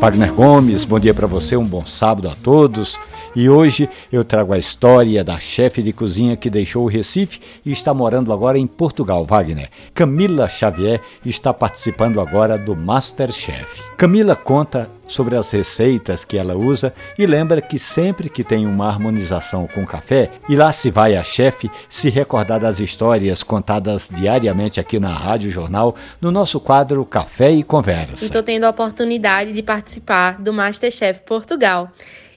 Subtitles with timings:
[0.00, 2.98] Wagner Gomes, bom dia para você, um bom sábado a todos.
[3.34, 7.70] E hoje eu trago a história da chefe de cozinha que deixou o Recife e
[7.70, 9.70] está morando agora em Portugal, Wagner.
[9.94, 13.82] Camila Xavier está participando agora do Masterchef.
[13.96, 18.88] Camila conta sobre as receitas que ela usa e lembra que sempre que tem uma
[18.88, 24.78] harmonização com café, e lá se vai a chefe se recordar das histórias contadas diariamente
[24.78, 28.24] aqui na Rádio Jornal, no nosso quadro Café e Conversa.
[28.24, 31.90] Estou tendo a oportunidade de participar do Masterchef Portugal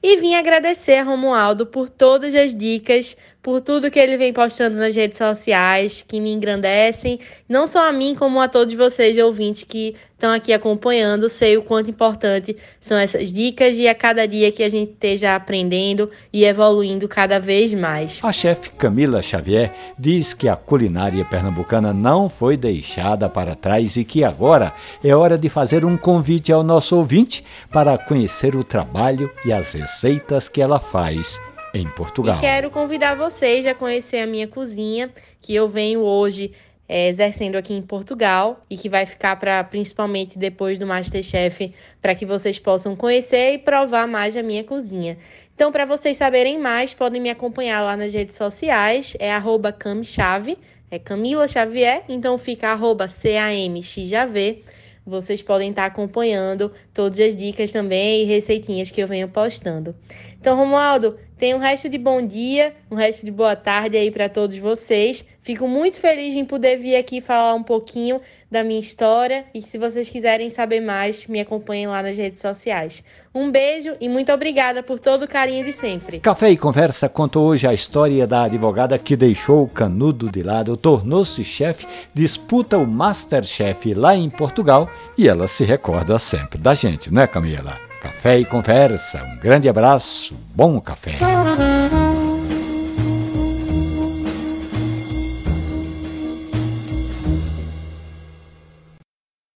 [0.03, 4.75] e vim agradecer a Romualdo por todas as dicas, por tudo que ele vem postando
[4.75, 9.63] nas redes sociais, que me engrandecem, não só a mim, como a todos vocês, ouvintes,
[9.63, 11.27] que estão aqui acompanhando.
[11.27, 15.35] Sei o quanto importante são essas dicas e a cada dia que a gente esteja
[15.35, 18.19] aprendendo e evoluindo cada vez mais.
[18.23, 24.05] A chefe Camila Xavier diz que a culinária pernambucana não foi deixada para trás e
[24.05, 24.73] que agora
[25.03, 29.73] é hora de fazer um convite ao nosso ouvinte para conhecer o trabalho e as
[29.73, 31.39] receitas que ela faz
[31.73, 32.37] em Portugal.
[32.37, 35.09] E quero convidar vocês a conhecer a minha cozinha,
[35.41, 36.51] que eu venho hoje
[36.93, 42.13] é, exercendo aqui em Portugal e que vai ficar para principalmente depois do Masterchef para
[42.13, 45.17] que vocês possam conhecer e provar mais a minha cozinha.
[45.55, 50.55] Então, para vocês saberem mais, podem me acompanhar lá nas redes sociais, é arroba camchave,
[50.91, 54.61] é Camila Xavier, então fica arroba C-A-M-X-J-V.
[55.03, 59.95] Vocês podem estar acompanhando todas as dicas também e receitinhas que eu venho postando.
[60.39, 64.29] Então, Romualdo, tem um resto de bom dia, um resto de boa tarde aí para
[64.29, 65.25] todos vocês.
[65.41, 69.77] Fico muito feliz em poder vir aqui falar um pouquinho da minha história e se
[69.77, 73.03] vocês quiserem saber mais, me acompanhem lá nas redes sociais.
[73.35, 76.21] Um beijo e muito obrigada por todo o carinho de sempre.
[76.21, 80.77] Café e Conversa contou hoje a história da advogada que deixou o canudo de lado,
[80.77, 87.13] tornou-se chefe, disputa o Masterchef lá em Portugal e ela se recorda sempre da gente,
[87.13, 87.92] né, Camila?
[88.03, 89.23] Café e Conversa.
[89.23, 91.17] Um grande abraço, bom café.